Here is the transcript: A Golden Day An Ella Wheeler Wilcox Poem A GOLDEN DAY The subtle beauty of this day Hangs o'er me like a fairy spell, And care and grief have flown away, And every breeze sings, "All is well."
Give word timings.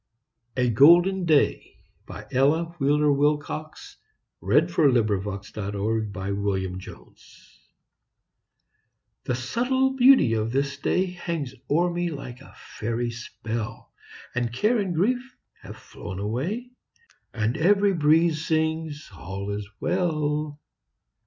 A 0.57 0.67
Golden 0.67 1.25
Day 1.25 1.77
An 2.07 2.23
Ella 2.31 2.75
Wheeler 2.79 3.13
Wilcox 3.13 3.97
Poem 4.39 4.51
A 4.57 4.61
GOLDEN 4.61 5.05
DAY 6.79 6.95
The 9.25 9.35
subtle 9.35 9.91
beauty 9.91 10.33
of 10.33 10.51
this 10.51 10.77
day 10.79 11.05
Hangs 11.05 11.53
o'er 11.69 11.91
me 11.93 12.09
like 12.09 12.41
a 12.41 12.55
fairy 12.79 13.11
spell, 13.11 13.93
And 14.33 14.51
care 14.51 14.79
and 14.79 14.95
grief 14.95 15.37
have 15.61 15.77
flown 15.77 16.17
away, 16.17 16.71
And 17.31 17.55
every 17.55 17.93
breeze 17.93 18.43
sings, 18.47 19.07
"All 19.15 19.51
is 19.51 19.69
well." 19.79 20.59